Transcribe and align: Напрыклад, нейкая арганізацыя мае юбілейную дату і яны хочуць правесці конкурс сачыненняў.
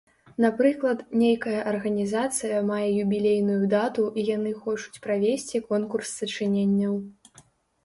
Напрыклад, 0.43 0.99
нейкая 1.23 1.59
арганізацыя 1.71 2.61
мае 2.71 2.87
юбілейную 3.03 3.59
дату 3.75 4.07
і 4.19 4.25
яны 4.31 4.55
хочуць 4.65 5.01
правесці 5.07 5.65
конкурс 5.69 6.19
сачыненняў. 6.25 7.01